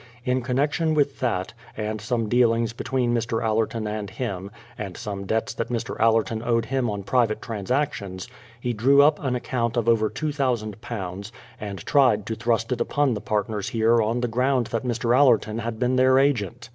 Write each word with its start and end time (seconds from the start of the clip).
In 0.25 0.41
connection 0.41 0.95
with 0.95 1.19
that, 1.19 1.53
and 1.77 2.01
some 2.01 2.27
dealings 2.27 2.73
between 2.73 3.13
Mr. 3.13 3.43
Allerton 3.45 3.85
and 3.85 4.09
him, 4.09 4.49
and 4.75 4.97
some 4.97 5.27
debts 5.27 5.53
that 5.53 5.69
Mr. 5.69 5.95
Allerton 5.99 6.41
owed 6.43 6.65
him 6.65 6.89
on 6.89 7.03
private 7.03 7.39
transactions, 7.39 8.27
he 8.59 8.73
drew 8.73 9.03
up 9.03 9.23
an 9.23 9.35
account 9.35 9.77
of 9.77 9.87
over 9.87 10.09
£2000, 10.09 11.31
and 11.59 11.85
tried 11.85 12.25
to 12.25 12.33
thrust 12.33 12.71
it 12.71 12.81
upon 12.81 13.13
the 13.13 13.21
partners 13.21 13.69
here 13.69 14.01
on 14.01 14.21
the 14.21 14.27
ground 14.27 14.65
that 14.71 14.81
Mr. 14.85 15.15
Allerton 15.15 15.59
had 15.59 15.77
been 15.77 15.97
their 15.97 16.17
agent. 16.17 16.69